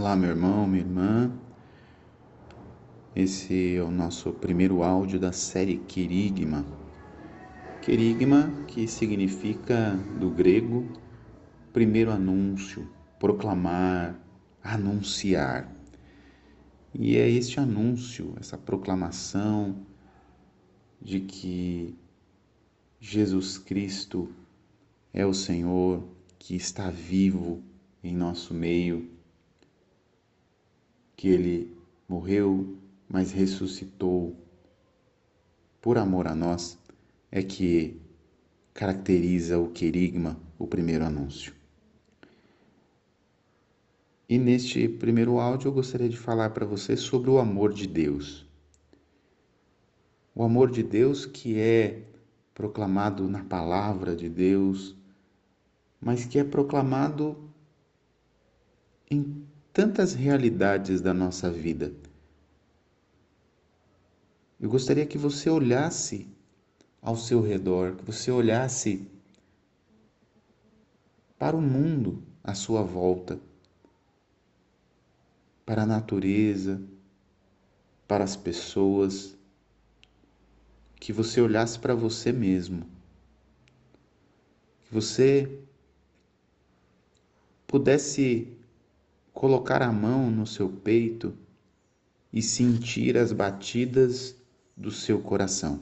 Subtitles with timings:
[0.00, 1.32] Olá, meu irmão, minha irmã.
[3.16, 6.64] Esse é o nosso primeiro áudio da série Querigma.
[7.82, 10.86] Querigma, que significa do grego
[11.72, 12.88] primeiro anúncio,
[13.18, 14.16] proclamar,
[14.62, 15.68] anunciar.
[16.94, 19.84] E é este anúncio, essa proclamação
[21.02, 21.98] de que
[23.00, 24.30] Jesus Cristo
[25.12, 26.04] é o Senhor
[26.38, 27.64] que está vivo
[28.00, 29.17] em nosso meio
[31.18, 31.76] que ele
[32.08, 34.36] morreu, mas ressuscitou
[35.80, 36.78] por amor a nós,
[37.28, 38.00] é que
[38.72, 41.52] caracteriza o querigma, o primeiro anúncio.
[44.28, 48.46] E neste primeiro áudio eu gostaria de falar para você sobre o amor de Deus.
[50.36, 52.04] O amor de Deus que é
[52.54, 54.94] proclamado na palavra de Deus,
[56.00, 57.36] mas que é proclamado
[59.10, 59.47] em
[59.78, 61.92] tantas realidades da nossa vida.
[64.58, 66.26] Eu gostaria que você olhasse
[67.00, 69.08] ao seu redor, que você olhasse
[71.38, 73.38] para o mundo à sua volta,
[75.64, 76.82] para a natureza,
[78.08, 79.36] para as pessoas,
[80.96, 82.84] que você olhasse para você mesmo,
[84.88, 85.62] que você
[87.64, 88.57] pudesse
[89.38, 91.32] colocar a mão no seu peito
[92.32, 94.34] e sentir as batidas
[94.76, 95.78] do seu coração.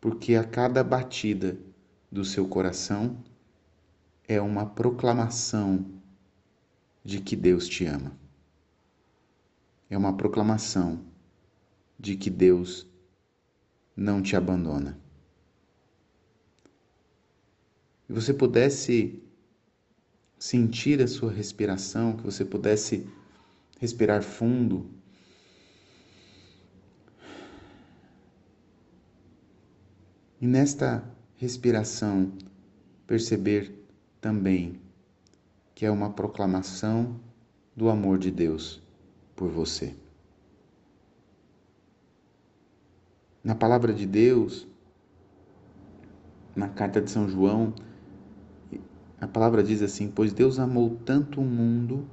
[0.00, 1.58] Porque a cada batida
[2.08, 3.18] do seu coração
[4.28, 5.84] é uma proclamação
[7.04, 8.16] de que Deus te ama.
[9.90, 11.04] É uma proclamação
[11.98, 12.86] de que Deus
[13.96, 14.96] não te abandona.
[18.08, 19.23] E você pudesse
[20.44, 23.08] sentir a sua respiração, que você pudesse
[23.80, 24.90] respirar fundo.
[30.38, 31.02] E nesta
[31.36, 32.30] respiração,
[33.06, 33.72] perceber
[34.20, 34.78] também
[35.74, 37.18] que é uma proclamação
[37.74, 38.82] do amor de Deus
[39.34, 39.94] por você.
[43.42, 44.66] Na palavra de Deus,
[46.54, 47.72] na carta de São João,
[49.24, 52.04] a palavra diz assim: Pois Deus amou tanto o mundo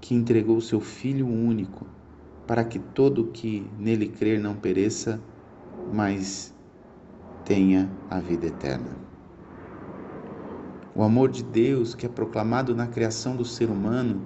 [0.00, 1.86] que entregou seu Filho único,
[2.44, 5.20] para que todo que nele crer não pereça,
[5.92, 6.52] mas
[7.44, 8.90] tenha a vida eterna.
[10.92, 14.22] O amor de Deus, que é proclamado na criação do ser humano,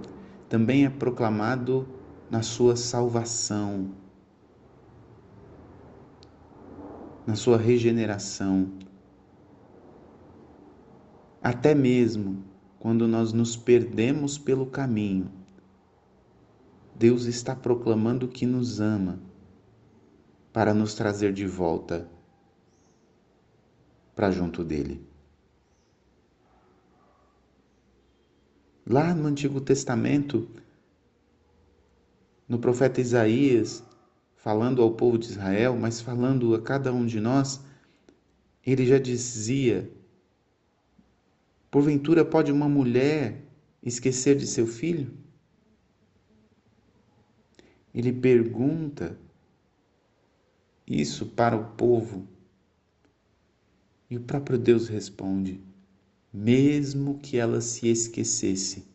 [0.49, 1.87] também é proclamado
[2.31, 3.91] na sua salvação,
[7.27, 8.71] na sua regeneração,
[11.43, 12.45] até mesmo
[12.79, 15.31] quando nós nos perdemos pelo caminho,
[16.95, 19.21] Deus está proclamando que nos ama
[20.53, 22.09] para nos trazer de volta
[24.17, 25.07] para junto dele.
[28.85, 30.49] Lá no Antigo Testamento,
[32.49, 33.85] no profeta Isaías,
[34.35, 37.61] falando ao povo de Israel, mas falando a cada um de nós,
[38.65, 39.89] ele já dizia
[41.71, 43.45] Porventura pode uma mulher
[43.83, 45.13] esquecer de seu filho?
[47.95, 49.19] Ele pergunta
[50.87, 52.27] isso para o povo.
[54.09, 55.63] E o próprio Deus responde:
[56.33, 58.87] mesmo que ela se esquecesse,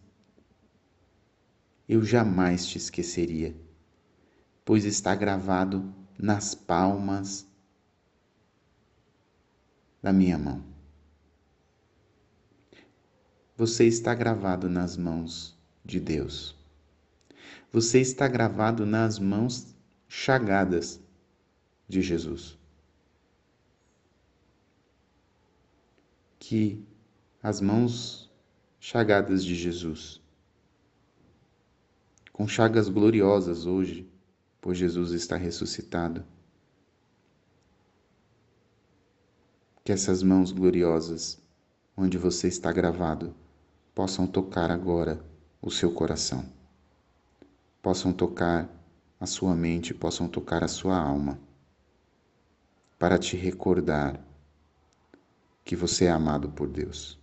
[1.88, 3.55] eu jamais te esqueceria,
[4.66, 7.45] pois está gravado nas palmas
[10.01, 10.72] da minha mão
[13.66, 16.53] você está gravado nas mãos de Deus.
[17.72, 19.74] Você está gravado nas mãos
[20.06, 21.00] chagadas
[21.88, 22.57] de Jesus.
[26.38, 26.85] Que
[27.41, 28.29] as mãos
[28.82, 30.22] chagadas de Jesus,
[32.34, 34.11] com chagas gloriosas hoje,
[34.59, 36.26] pois Jesus está ressuscitado,
[39.85, 41.41] que essas mãos gloriosas,
[41.96, 43.34] onde você está gravado,
[43.93, 45.23] possam tocar agora
[45.61, 46.45] o seu coração,
[47.81, 48.69] possam tocar
[49.19, 51.40] a sua mente, possam tocar a sua alma,
[52.97, 54.19] para te recordar
[55.63, 57.19] que você é amado por Deus.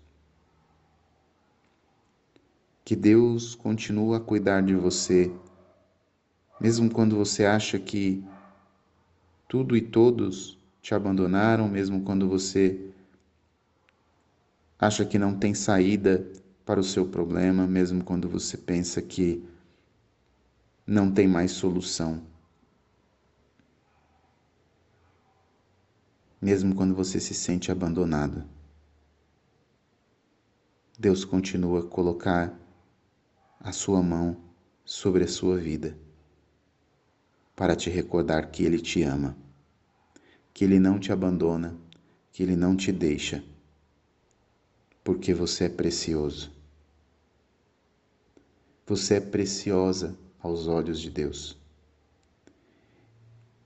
[2.85, 5.33] Que Deus continua a cuidar de você,
[6.61, 8.25] mesmo quando você acha que
[9.49, 12.93] tudo e todos te abandonaram, mesmo quando você
[14.79, 16.27] acha que não tem saída
[16.65, 19.45] para o seu problema, mesmo quando você pensa que
[20.87, 22.23] não tem mais solução.
[26.41, 28.45] Mesmo quando você se sente abandonado.
[30.99, 32.59] Deus continua a colocar
[33.59, 34.37] a sua mão
[34.85, 35.97] sobre a sua vida
[37.55, 39.37] para te recordar que Ele te ama,
[40.53, 41.77] que Ele não te abandona,
[42.33, 43.45] que Ele não te deixa,
[45.03, 46.53] porque você é precioso.
[48.87, 51.57] Você é preciosa aos olhos de Deus.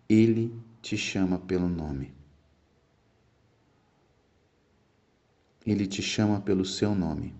[0.09, 2.13] Ele te chama pelo nome.
[5.67, 7.35] Ele te chama pelo seu nome,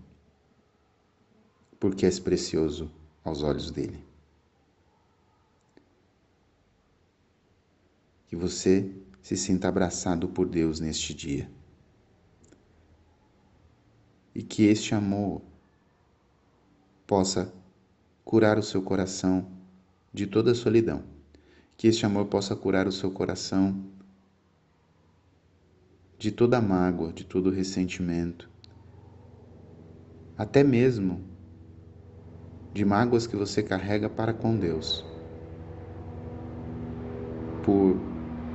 [1.79, 2.91] porque és precioso
[3.23, 4.03] aos olhos dele.
[8.27, 11.49] que você se sinta abraçado por Deus neste dia.
[14.35, 15.41] E que este amor
[17.07, 17.51] possa
[18.23, 19.47] curar o seu coração
[20.13, 21.03] de toda solidão.
[21.77, 23.83] Que este amor possa curar o seu coração
[26.17, 28.49] de toda mágoa, de todo ressentimento,
[30.37, 31.21] até mesmo
[32.73, 35.05] de mágoas que você carrega para com Deus,
[37.63, 37.95] por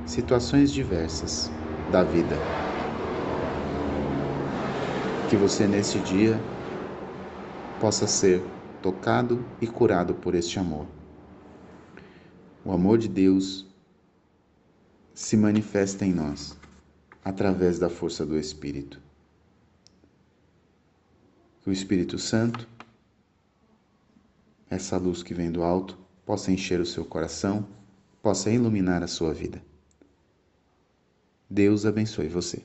[0.05, 1.51] situações diversas
[1.91, 2.70] da vida.
[5.31, 6.37] Que você nesse dia
[7.79, 8.43] possa ser
[8.81, 10.85] tocado e curado por este amor.
[12.65, 13.65] O amor de Deus
[15.13, 16.59] se manifesta em nós
[17.23, 19.01] através da força do Espírito.
[21.61, 22.67] Que o Espírito Santo,
[24.69, 27.65] essa luz que vem do alto, possa encher o seu coração,
[28.21, 29.63] possa iluminar a sua vida.
[31.49, 32.61] Deus abençoe você.